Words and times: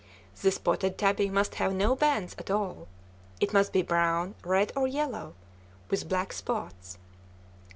The 0.41 0.49
spotted 0.49 0.97
tabby 0.97 1.29
must 1.29 1.53
have 1.61 1.73
no 1.75 1.95
bands 1.95 2.35
at 2.39 2.49
all. 2.49 2.87
It 3.39 3.53
must 3.53 3.71
be 3.71 3.83
brown, 3.83 4.33
red, 4.43 4.71
or 4.75 4.87
yellow, 4.87 5.35
with 5.91 6.09
black 6.09 6.33
spots. 6.33 6.97